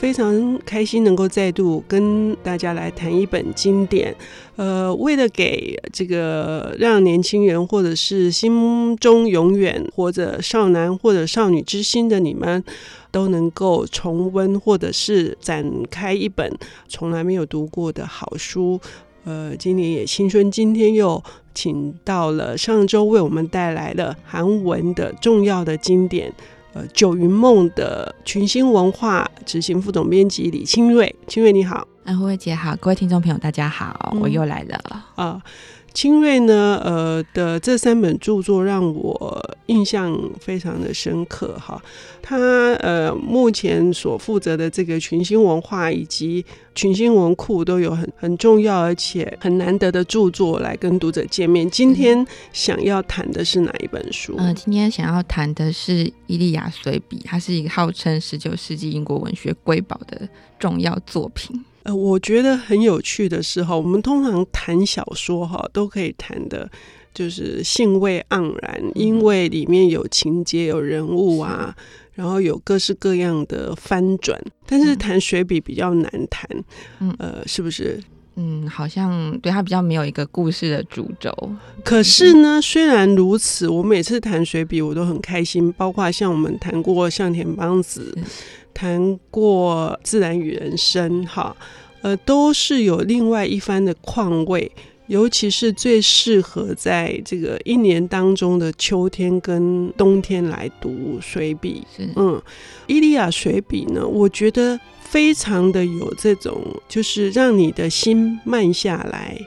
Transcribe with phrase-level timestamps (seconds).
[0.00, 4.16] 非常开心能够再度跟大家来谈一本经典，
[4.56, 12.64] 呃，为了给这个让年轻人或者是心中永远或者少男或者少女之心的你们，
[13.10, 16.50] 都能够重温或者是展开一本
[16.88, 18.80] 从来没有读过的好书，
[19.24, 21.22] 呃，今年也青春，今天又
[21.54, 26.32] 请到了上周为我们带来了韩文的重要的经典。
[26.72, 34.76] 呃，九云梦的群星文化执行副总编辑李清瑞，清瑞你好，安慧慧姐好，各位听众朋友大家好，嗯、我又来了。
[34.86, 35.04] 啊。
[35.16, 35.42] 呃
[35.92, 41.82] 清瑞呢，呃的这三本著作让我印象非常的深刻哈。
[42.22, 42.36] 他
[42.74, 51.68] 呃目前所负责的这个群星文化以及群星文库都有很很重要而且很难得的著作来跟读者见面。
[51.68, 54.34] 今天想要谈的是哪一本书？
[54.38, 61.64] 嗯、呃，今天想要谈的是《伊利亚随笔》，它是一个号称十九世纪英国文学瑰宝的重要作品。
[61.82, 66.70] 呃，我觉得很有趣的是哈，我们通常谈小说哈，都可以谈的，
[67.14, 71.74] 就是兴味盎然，因为里面有情节、有人物啊，
[72.12, 74.38] 然后有各式各样的翻转。
[74.66, 76.46] 但是谈水笔比较难谈，
[76.98, 77.98] 嗯，呃，是不是？
[78.36, 81.30] 嗯，好像对他比较没有一个故事的主轴。
[81.84, 88.16] 可是呢，虽然如此，我每次谈水笔我都很开心，包括像我们谈过向田邦子。
[88.72, 91.54] 谈过自然与人生，哈，
[92.02, 94.70] 呃，都是有另外一番的况味，
[95.06, 101.84] 尤其是最适合在这个一年当中的秋天跟冬天来读随笔。
[102.16, 102.40] 嗯，
[102.86, 109.38] 伊利亚水笔呢，我觉得非常的有这种，就是让你的心慢下来、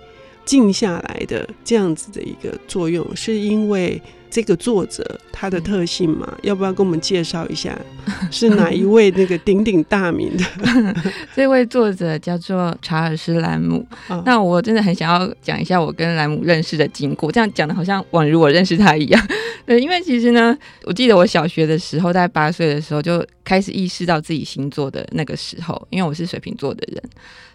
[0.45, 4.01] 静下来的这样子的一个作用，是因为。
[4.33, 7.79] 这个作者他的特性嘛，嗯、要不要跟我们介绍一下
[8.31, 10.43] 是哪一位那个鼎鼎大名的？
[11.35, 13.85] 这位作者叫做查尔斯·兰姆。
[14.07, 19.27] 哦、那我真的很想要讲一下我跟兰姆认识的经过，这样讲的好像宛如我认识他一样。
[19.67, 27.03] 对，因为其实呢，我记得我小学的时候，在八岁的时候就开始意识到自己星座的那个时候，因为我是水瓶座的人。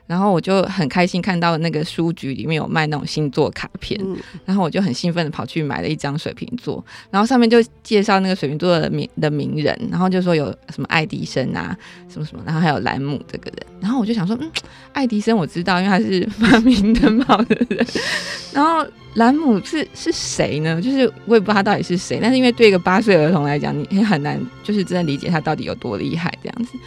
[0.08, 11.76] 然后我就很开心看到那个书局里面有卖那种星座卡片，嗯、然后我就很兴奋的跑去买了一张水瓶座，然后上面就介绍那个水瓶座的名的名人，然后就说有什么爱迪生啊，
[12.08, 14.50] 什么什么，然后还有兰姆这个人，然后我就想说，嗯，
[14.94, 17.86] 爱迪生我知道，因为他是发明灯泡的人，
[18.54, 20.80] 然后兰姆是是谁呢？
[20.80, 26.78] 就是我也不知道他到底是谁，但是因为对一个八岁儿童来讲，你也很难就是真的理解他到底有多厉害这样子。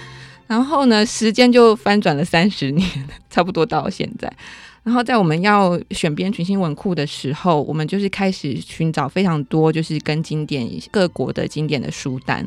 [0.51, 2.85] 然后呢，时间就翻转了三十年，
[3.31, 4.29] 差不多到现在。
[4.83, 12.45] 然后在我们要选编群星文库的时候，我们就是开始寻找非常多，就是跟经典各国的经典的书单。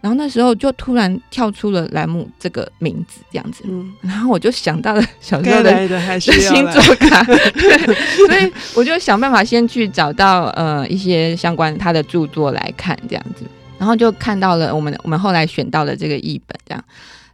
[0.00, 3.62] 然后那时候就突然跳出了栏目这个名字，这样子。
[3.68, 3.94] 嗯。
[4.00, 7.22] 然后我就想到了小时候的，的星座卡，
[8.26, 13.44] 所以我就想办法先去找到呃一些相关他的著作来看，这样子。
[13.78, 16.84] 然后就看到了我们我们后来选到了这个译本，这样。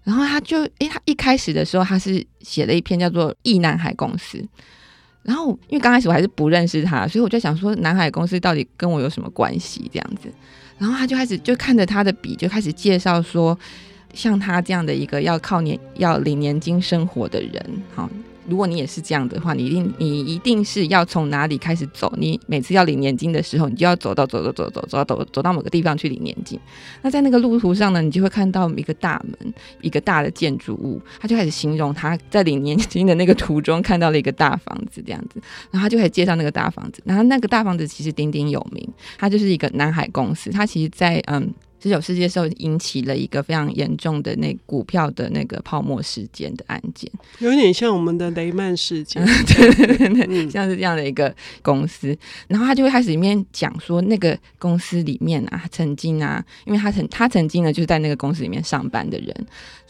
[0.04, 4.38] 然后他就，诶，他一开始的时候，他是写了一篇叫做《忆南海公司》。
[5.22, 9.88] 然后，因为刚开始我还是不认识他，所以我就想说，南海公司到底跟我有什么关系？
[9.92, 10.28] 这样子。
[10.78, 13.56] 然后他就开始就看着他的笔，就开始介绍说，
[14.12, 18.10] 像他这样的一个要靠年要领年金生活的人，好。
[18.48, 22.12] 如果你也是这样的话，你一定你一定是要从哪里开始走？
[22.16, 26.58] 你每次要领年金的时候，你就要走到走走走走走走走到某个地方去领年金。
[27.02, 31.00] 那在那个路途上呢，你就会看到一个大门，一个大的建筑物。
[31.20, 37.02] 他就开始形容他在领年金的那个途中看到了一个大房子这样子，然后他就开始介绍那个大房子。
[37.04, 38.88] 然后那个大房子其实鼎鼎有名，
[39.19, 40.50] 它就是一个南海公司。
[40.50, 41.52] 它其实在嗯。
[41.82, 52.17] 十九世纪的时候引起了一个非常严重的那股票的那个泡沫事件的案件，有点像我们的雷曼事件， 对对对对，像是这样的一个公司。
[52.46, 59.34] 然后他就会开始里面讲说，那个公司里面啊，曾经啊，因为他曾他曾经呢就是在那个公司里面上班的人，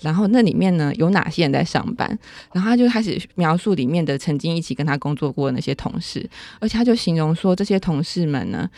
[0.01, 2.09] 然后那里面呢有哪些人在上班，
[2.55, 6.27] 然后他就开始描述里面的曾经一起跟他工作过的那些同事，
[6.59, 8.71] 而且他就形容说这些同事们呢。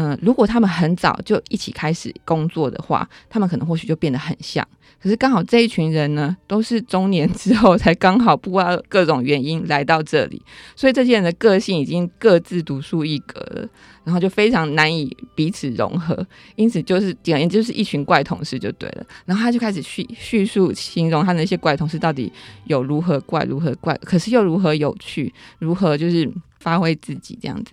[0.00, 4.64] 嗯、如果他们很早就一起开始工作的话，他们可能或许就变得很像，
[5.02, 10.40] 可是刚好这一群人呢，都是中年之后才刚好不知道各种原因来到这里，
[10.76, 13.68] 所以这些人的个性已经各自独树一格了，
[14.04, 16.24] 然后就非常难以彼此融合，
[16.54, 19.04] 因此就是简而言就是一群怪同事就对了。
[19.26, 22.32] 然后他就开始叙叙述形容他那些怪同事到底
[22.66, 26.30] 有如何怪，如何怪，可是又如何有趣，如何就是
[26.60, 27.72] 发挥自己这样子。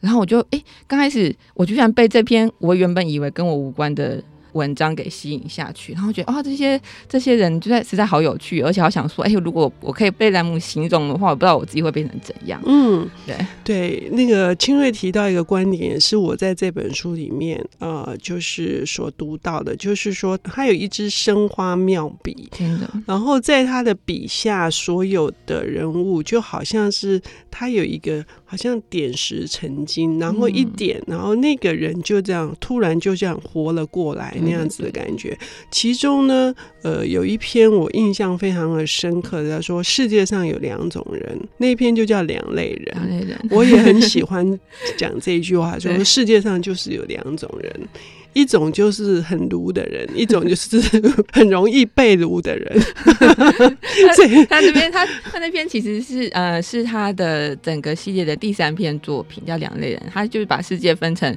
[0.00, 4.22] 然后我就哎，刚开始我居然被这篇我原本以为跟我无关的。
[4.56, 12.60] 文章给吸引下去，然后觉得哦，这些这些人就在实在好有趣，而且好想说，哎，如果我可以被栏目形容的话，我不知道我自己会变成怎样。
[12.66, 22.90] 嗯，对对，那个清瑞提到一个观点，也是我在这本书里面呃，就是所读到的，就是说他有一支生花妙笔，真的。
[23.06, 27.20] 然后在他的笔下，所有的人物就好像是
[27.50, 34.34] 他有一个好像点石成金，然后一点，嗯、然后那个人就这样突然就这样活了过来。
[34.46, 35.36] 那样子的感觉，
[35.70, 42.94] 其中呢，呃，有一篇我印象非常的深刻的，他说世界上有两种人，那篇就叫两类人。
[42.94, 44.58] 两类人，我也很喜欢
[44.96, 47.88] 讲这一句话，说世界上就是有两种人，
[48.32, 50.80] 一种就是很奴的人，一种就是
[51.32, 52.80] 很容易被奴的人。
[54.48, 61.36] 他这边他他那篇其实是呃是他的整个系列的第三篇作品，叫两类人，他就是把世界分成。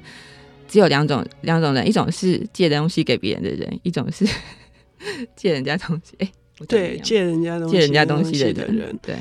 [0.70, 4.26] 只有两种两种人，一种是借东西给别人的人，一种是
[5.36, 6.14] 借人家东西。
[6.20, 6.26] 哎、
[6.60, 8.98] 欸，对，借人家东西，借人家东西的人。
[9.02, 9.16] 对，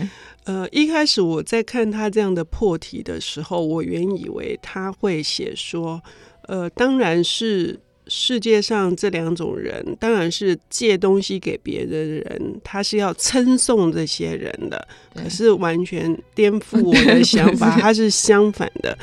[0.45, 6.03] 呃，一开始我在看他这样的破题的时候，我原以为他会写说，
[6.43, 14.89] 呃，当然是世界上这两种人，当然是借东西给别人的人，他是要称颂这些人的。
[15.15, 18.97] 可是完全颠覆我的想法， 他是相反的。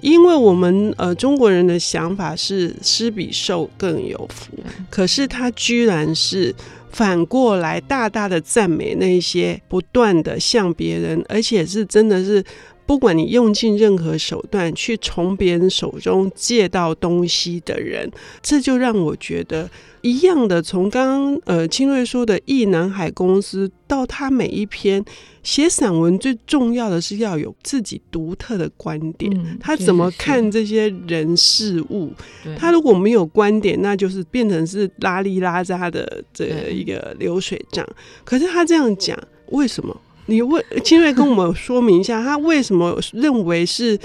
[0.00, 4.52] 因为我们呃中国人的想法是施比受更有福，
[4.88, 6.54] 可是他居然是
[6.92, 12.42] 反过来大大的赞美那些不断的向别人，而且是真的是
[12.88, 19.68] 不管你用尽任何手段去从别人手中借到东西的人，这就让我觉得。
[20.00, 25.04] 一样的，从刚刚呃清瑞说的易南海公司到他每一篇
[25.42, 29.30] 写散文，最重要的是要有自己独特的观点。
[29.36, 32.12] 嗯、他怎么看这些人事物？
[32.56, 37.86] 他如果没有观点，那就是变成是拉里拉扎的这一个流水账。
[38.24, 39.18] 可是他这样讲，
[39.48, 39.94] 为什么？
[40.30, 43.98] 你问清瑞跟我们说明一下，他为什么认为是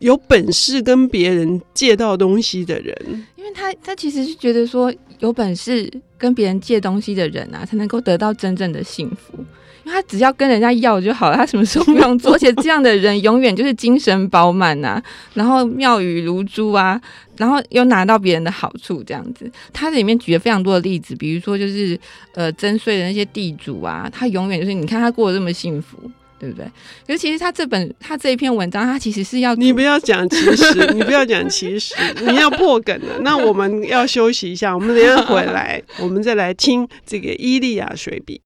[0.00, 3.26] 有本事跟别人借到东西的人？
[3.36, 4.92] 因为他他其实是觉得说。
[5.20, 9.38] 有本事跟别人借东西的人啊，才能够得到真正的幸福。
[9.84, 12.32] 因为他只要跟人家要就好了，他什么时候不用做？
[12.34, 15.02] 而且这样的人永远就是精神饱满呐，
[15.32, 17.00] 然后妙语如珠啊，
[17.38, 19.50] 然后又拿到别人的好处，这样子。
[19.72, 21.98] 他里面举了非常多的例子，比如说就是
[22.34, 25.96] 呃征税的那些地主啊，他永远就是你看他过得这么幸福。
[26.38, 26.66] 对不对？
[27.06, 31.94] 可是其实他这本他这一篇文章，他其实是要你不要讲其实，你不要讲其实，
[32.26, 33.20] 你要破梗了。
[33.20, 38.40] 那我们要休息一下，我们等一下回来， 我们再来听这个《伊利亚水笔》。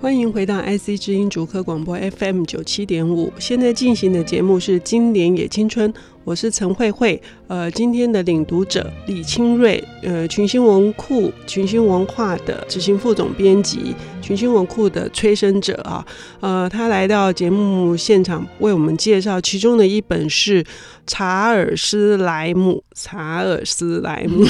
[0.00, 5.92] 欢迎回到 IC 之音主科广播 FM 九七点五，现在进行的节目是《经典也青春》。
[6.24, 16.06] 我是陈慧慧，呃，今天的领读者李清瑞，呃，群星文库、群星文化的执行副总编辑，群星文库的催生者啊，
[16.38, 20.64] 呃，他来到节目现场为我们介绍其中的一本是
[21.08, 24.44] 查尔斯莱姆，查尔斯莱姆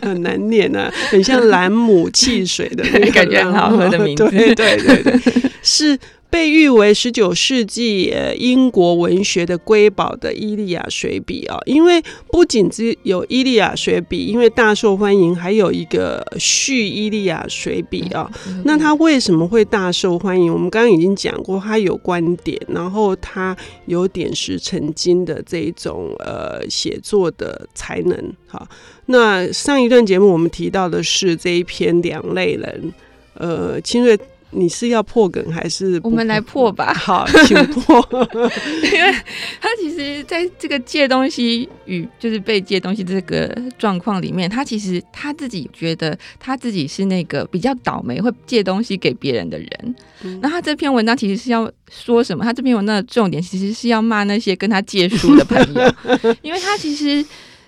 [0.00, 5.20] 很 难念啊，很像兰姆汽水的那个 感觉，很好喝的名字，对对对对，
[5.62, 5.98] 是。
[6.34, 18.28] 被誉为十九世纪英国文学的瑰宝的《伊利亚水笔》啊，因为不仅只有《伊利亚水笔》，因为大受欢迎，还有一个续《伊利亚水笔》啊。
[18.64, 20.52] 那它为什么会大受欢迎？
[20.52, 28.32] 我们刚刚已经讲过，他有观点，然后他有点石成金的这一种呃写作的才能。
[28.48, 28.66] 好，
[29.06, 32.92] 那上一段节目我们提到的是这一篇两类人，
[33.34, 34.18] 呃，清瑞。
[34.54, 36.94] 你是要破梗还是我们来破吧？
[36.94, 38.06] 好，请破。
[38.92, 39.12] 因为
[39.60, 49.94] 他其实在这个借东西与就是被借东西这个状况里面，他其实他自己觉得他自己是那个比较倒霉会借东西给别人的人。
[50.22, 52.44] 嗯、那他这篇文章其实是要说什么？
[52.44, 57.24] 他这篇文章的重点其实是要骂那些跟他借书的朋友， 因为他其实。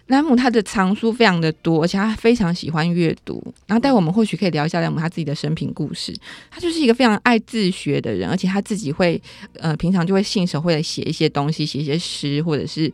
[0.06, 3.42] 莱姆他的藏书非常的多，而且他非常喜欢阅读。
[3.66, 6.14] 然后待会我们或许可以聊一下莱姆他自己的生平故事。
[6.50, 9.20] 他就是一个非常爱自学的人，而且他自己会
[9.58, 12.92] 呃平常就会信手会写一些东西，写一些诗，或者是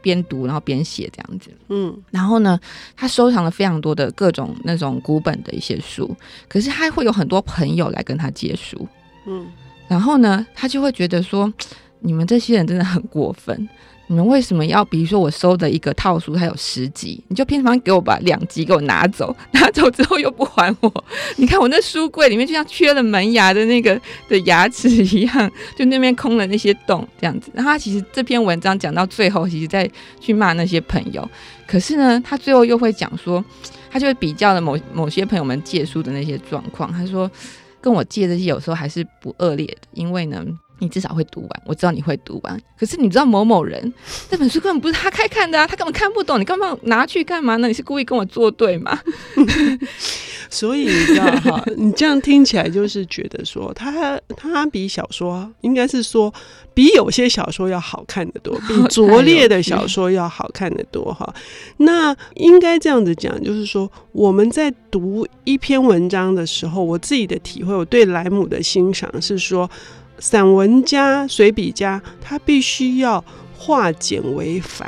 [0.00, 1.50] 边读然后边写这样子。
[1.68, 2.58] 嗯，然后呢，
[2.96, 6.16] 他收藏了非常多的各种那种古本的一些书。
[6.48, 8.88] 可是他会有很多朋友来跟他借书。
[9.26, 9.46] 嗯，
[9.88, 11.52] 然后呢，他就会觉得说，
[12.00, 13.68] 你们这些人真的很过分。
[14.08, 14.84] 你们为什么要？
[14.84, 21.04] 比如说我收的一个套书，它有十集，你就偏方给我把两集给我拿走，拿走之后又不还我。
[21.38, 27.50] 你看我那书柜里面就像缺了门牙的那个的牙齿一样，就那边空了那些洞这样子。
[27.52, 31.28] 然后他其实这篇文章讲到最后，其实在去骂那些朋友。
[31.66, 33.44] 可是呢，他最后又会讲说，
[33.90, 36.92] 他就会比较了某某些朋友们借书的那些状况。
[36.92, 37.28] 他说
[37.80, 40.46] 跟我借这些有时候还是不恶劣的，因为呢。
[40.78, 42.60] 你至少会读完，我知道你会读完。
[42.78, 43.92] 可是你知道某某人
[44.30, 47.68] 这本书根本不是他开看的啊，他根本看不懂，你干嘛拿去干嘛呢？
[47.68, 48.98] 你是故意跟我作对吗？
[50.48, 56.32] 所以你知道哈，你这样听起来就是觉得说他他比小说应该是说
[56.72, 61.34] 比有些小说要好看的多，比 拙劣的小说要好看的多哈。
[61.78, 69.68] 那应该这样子讲，就是说我们在读一篇文章的时候，我自己的体会，我对莱姆的欣赏是说。
[70.18, 73.24] 散文家、随笔家，他必须要。
[73.58, 74.86] 化简为繁，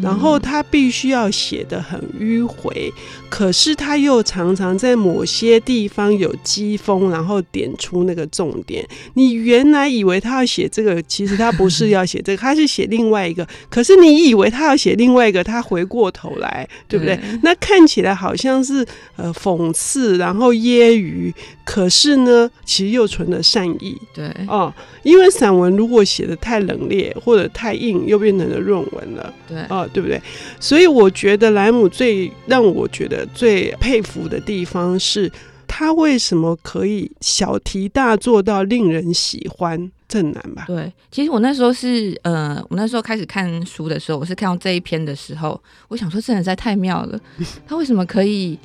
[0.00, 2.92] 然后他必须要写得很迂回，
[3.28, 8.86] 可是他又常常在某些地方有机锋，然后点出那个重点。
[9.14, 13.44] 你原来以为他要写这个，其实他不是要写这个，他是写另外一个。
[13.68, 17.16] 可是你以为他要写另外一个，他回过头来，对不对？
[17.16, 21.32] 对，那看起来好像是呃讽刺，然后揶揄，
[21.72, 23.96] 可是呢，其实又存了善意。
[24.12, 24.74] 对哦，
[25.04, 30.20] 因为散文如果写的太冷冽或者太硬，又变成了论文了，对啊、哦，对不对？
[30.58, 35.30] 所以我觉得莱姆最让我觉得最佩服的地方是，
[35.68, 39.92] 他为什么可以小题大做到令人喜欢？
[40.08, 40.64] 正难吧？
[40.66, 47.20] 对，其实我那时候是呃，我那时候开始看书的时候，我是看到这一篇的时候，我想说，这人实在太妙了，
[47.64, 48.58] 他为什么可以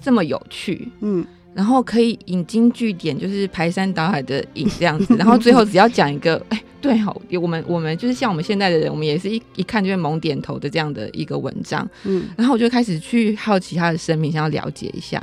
[0.00, 0.88] 这么有趣？
[1.00, 1.26] 嗯。
[1.54, 15.22] 然后可以引经据典，就是排山倒海的引这样子，然后最后只要讲一个，哎、欸，对好，我们我们就是像我们现在的人，我们也是一一看就会猛点头的这样的一个文章，嗯，然后我就开始去好奇他的生命，想要了解一下。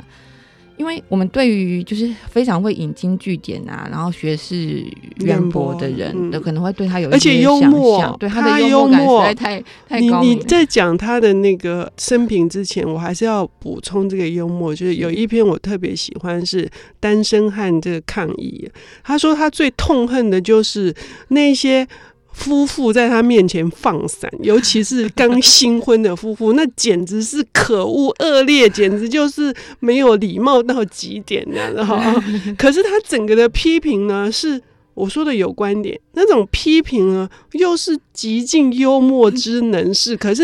[0.80, 4.82] 因为我们对于就是非常会引经据典啊，然后学识
[5.18, 10.22] 渊博的人，都可能会对他有一些想象，对他的幽默感实在太太高。
[10.22, 16.66] 你你在讲他的那个生平之前，我还是要补充这个幽默，就是有一篇我特别喜欢是
[16.98, 18.66] 单身汉这个抗议，
[19.04, 20.94] 他说他最痛恨的就是
[21.28, 21.86] 那些。
[22.32, 31.80] 夫妇在他面前放闪，尤其是刚新婚的夫妇，那简直是可恶恶劣，简直就是没有礼貌到极点这样子。
[32.56, 34.60] 可是他整个的批评呢，是
[34.94, 40.16] 我说的有观点，那种批评呢，又是极尽幽默之能事。
[40.16, 40.42] 可是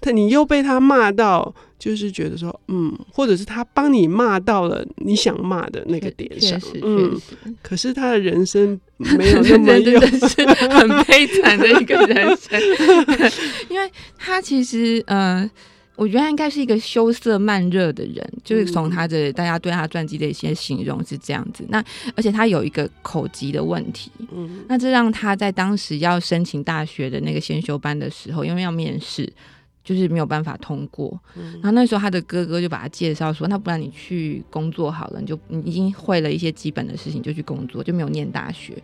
[0.00, 1.54] 他你又被他骂到。
[1.78, 7.16] 就是觉得说，嗯，或者是他帮你骂到了你想骂的那个点上，嗯，
[7.62, 12.60] 可是他的人生没有那么真的是很悲惨的一个人生，
[13.70, 15.48] 因为他其实，呃，
[15.94, 21.64] 我觉得他应该是一个羞涩慢热的人，就是从他的大家对他传记的一些形容是这样子。
[21.68, 21.82] 那
[22.16, 29.32] 而且他有一个口疾的问题，嗯，那这让他在当时要申请大学的那个先修班的时候，因为要面试。
[29.88, 38.76] 就是没有办法通过，然后那时候他的哥哥就把他介绍说，那不然你去工作好了，你就你已经会了一些基本的事情，就去工作，就没有念大学。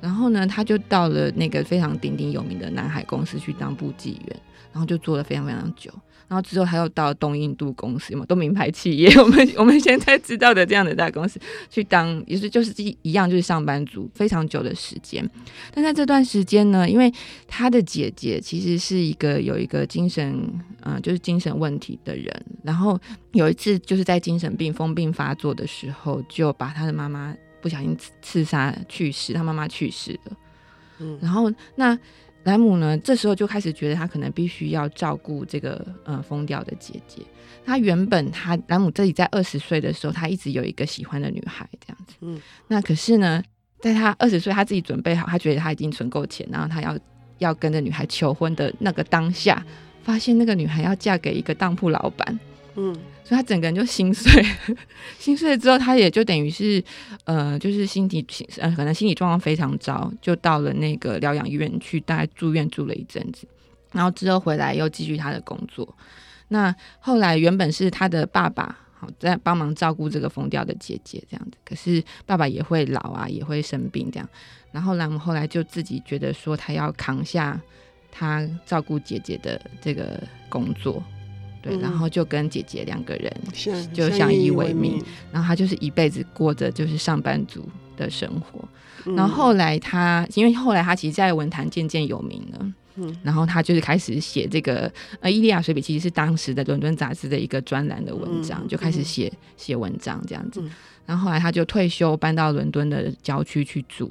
[0.00, 4.36] 然后呢，他就到了那个非常鼎鼎有名的南海公司去当部记员，
[4.72, 5.90] 然后就做了非常非常久。
[6.28, 11.38] 然后之后他又到东印度公司嘛，都名牌企业， 我们 我们现在知道的这样的大公司
[11.70, 15.24] 去当，也是就是一一样，就是上班族非常久的时间。
[15.72, 17.12] 但在这段时间呢，因为
[17.46, 20.36] 他的姐姐其实是一个有一个精神，
[20.80, 22.44] 嗯、就是精神问题的人。
[22.64, 22.98] 然后
[23.30, 27.32] 有一次就是在精神病疯病发作的时候，就把他的妈妈
[27.66, 30.36] 不小心刺杀去世，他妈妈去世了。
[31.00, 31.98] 嗯，然后那。
[32.46, 37.20] 莱姆呢，这时候就开始觉得他可能必须要照顾这个呃疯掉的姐姐。
[37.64, 42.14] 他原本他莱姆自己在二十岁的时候，他一直有一个喜欢的女孩这样子。
[42.20, 43.42] 嗯，那可是呢，
[43.80, 46.96] 在他二十岁，他自己准备好，他觉得他已经存够钱，然后他要
[47.38, 49.60] 要跟着女孩求婚的那个当下，
[50.04, 52.38] 发现那个女孩要嫁给一个当铺老板。
[52.76, 54.30] 嗯，所以他整个人就心碎，
[55.18, 56.82] 心碎了之后，他也就等于是，
[57.24, 58.24] 呃，就是心体，
[58.58, 63.48] 呃，可能心理状况非常糟，就到了那个疗养院去，大概住院住了一阵子，
[63.92, 65.96] 然后之后回来又继续他的工作。
[66.48, 74.28] 那后来原本是他的爸爸好在帮忙照顾这个疯掉的姐姐这样子，可是爸爸也会老啊，也会生病这样。
[74.70, 77.58] 然后兰姆后来就自己觉得说，他要扛下
[78.12, 81.02] 他照顾姐姐的这个工作。
[81.70, 83.32] 对，然后就跟姐姐两个人
[83.92, 88.66] 就相依为命，然后他就是一辈子过着就是上班族的生活。
[89.14, 100.60] 然后后来他，因为后来他其实，在文坛渐渐有名了，嗯，然后他就是开始写这个呃《伊利亚随笔》，其实是当时的伦敦杂志的一个专栏的文章，就开始写写文章这样子。
[101.04, 104.10] 然后后来他就退休，搬到伦敦的郊区去住。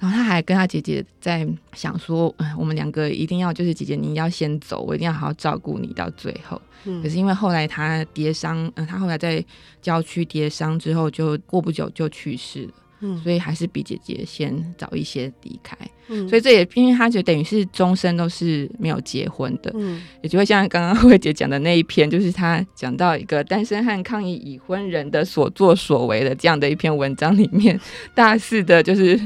[0.00, 6.60] 然后他还跟他姐姐在想说，我们两个一定要就是姐姐，你要先走，我一定要好好照顾你到最后。
[6.86, 9.44] 嗯、可是因为后来他跌伤，嗯、呃，他后来在
[9.82, 12.72] 郊区跌伤之后，就过不久就去世了。
[13.02, 15.76] 嗯，所以还是比姐姐先早一些离开。
[16.08, 19.70] 嗯，所以这也因为他就等于是终身都是没有结婚的。
[19.74, 27.78] 嗯，也就会像刚刚慧姐讲的那一篇，就是他讲到一个单身汉抗议已婚人的所作所为的这样的一篇文章里面，
[28.14, 29.20] 大肆的就是。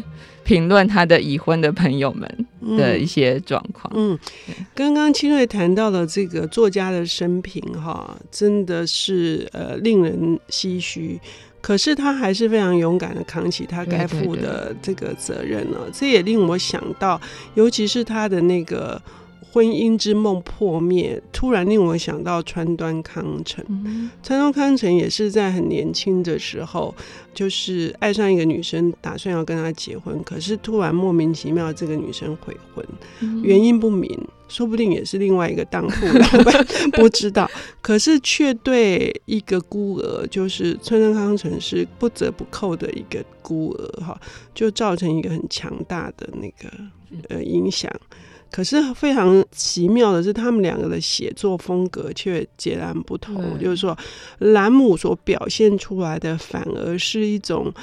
[0.44, 2.46] 评论他的已婚的朋友们
[2.76, 3.92] 的一些状况。
[3.96, 4.18] 嗯，
[4.74, 11.18] 刚刚清瑞谈到了这个作家的生平，哈，真的是呃令人唏嘘。
[11.60, 15.88] 可是他还是非常勇敢的扛起他该负的这个责任了。
[15.92, 17.18] 这也令我想到，
[17.54, 19.00] 尤其是他的那个。
[19.54, 23.64] 婚姻之梦破灭，突然令我想到川端康成。
[23.68, 26.92] 嗯、川端康成也是在很年轻的时候，
[27.32, 32.84] 就是爱上一个女生，打算要跟她结婚，可是突然莫名其妙，这个女生悔婚，
[33.20, 34.10] 嗯、原因不明，
[34.48, 36.66] 说不定也是另外一个当铺老板，
[36.98, 37.48] 不知道。
[37.80, 44.20] 可是却对一个孤儿，就是川端康成是不折不扣的一个孤儿，哈，
[44.52, 46.68] 就造成一个很强大的那个
[47.28, 47.88] 呃影响。
[48.54, 53.42] 可是非常奇妙的是，他们两个的写作风格却截然不同。
[53.42, 53.98] 嗯、就是说，
[54.38, 57.74] 兰姆所表现出来的反而是一种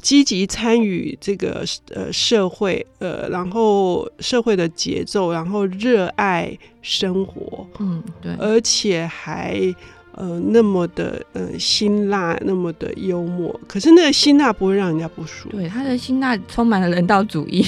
[0.00, 9.74] 积极参与这个呃社会呃，然后社会的节奏，然后热爱生活，嗯，对，而且还。
[10.12, 15.56] 呃，那么的呃辛辣，那么的幽默，可是那个辛辣不会让人家不舒服。
[15.56, 17.64] 对，他的辛辣充满了人道主义。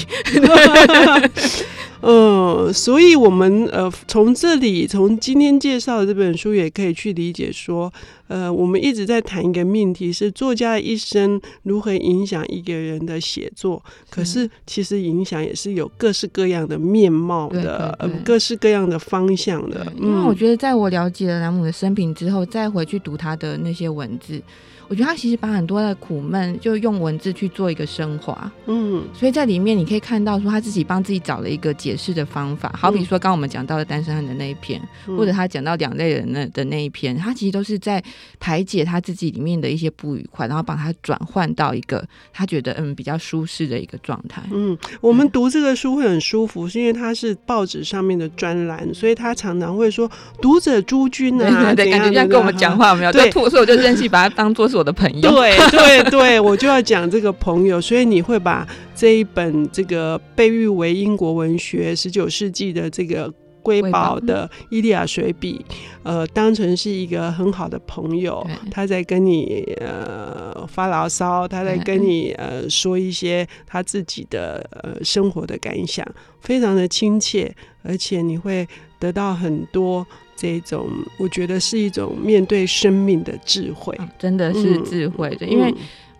[2.01, 7.91] 嗯， 所以我们呃从这里，从今天介绍的这本书，也可以去理解说。
[8.29, 13.83] 呃，我们一直在谈一个命题，是作家的一生如何影响一个人的写作。
[14.09, 19.85] 可是，其实影响也是有各式各样的面貌的，呃，各式各样的方向的。
[19.99, 24.41] 因为我觉得，在我了解了兰姆的生平之后，后再回去读他的那些文字。
[24.87, 38.03] 我觉得他其实把很多的苦闷就用文字去做一个升华，嗯，所以在里面你可以看到说他自己帮自己找了一个解释的方法，好比说刚刚我们讲到的单身汉的那一篇，嗯、或者他讲到两类人的的那一篇，他其实都是在
[38.39, 44.43] 排解他自己里面的一些不愉快，然后把它转换到一个他觉得嗯比较舒适的一个状态。
[44.51, 50.09] 嗯，我们读这个书会很舒服，是因为它是报纸上面的专栏，所以他常常会说
[50.41, 53.11] 读者诸君啊， 对，感觉像跟我们讲话没有？
[53.11, 65.65] 对，所以我就任性把它当做是我的朋友，对 对对，我就要讲这个朋友，所以你会把这一本这个被誉为英国文学十九世纪的这个瑰宝的《伊利亚水笔》，
[66.03, 76.05] 呃，当成是一个很好的朋友，他在跟你呃发牢骚，他在跟你呃说一些他自己的呃生活的感想，
[76.41, 78.67] 非常的亲切，而且你会
[78.99, 80.05] 得到很多。
[80.43, 85.45] 这种我觉得是一种面对生命的智慧，啊、真的是智慧的。
[85.45, 85.77] 嗯、因为，嗯、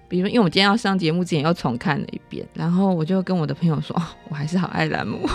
[0.08, 5.18] 比如，因为我今天要上节目之前又重看了一遍，然后我就跟我的朋友说：“哦、我还是好爱兰姆。
[5.26, 5.30] 哦”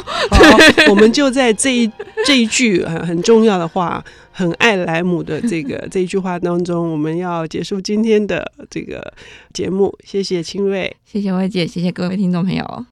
[0.89, 1.93] 我们就在这一
[2.25, 9.13] 这一句很很重要的话，很爱莱姆的这个这一句话当中，我们要结束今天的这个
[9.53, 9.95] 节目。
[10.03, 12.87] 谢谢清瑞，谢谢薇姐，谢谢各位听众朋友。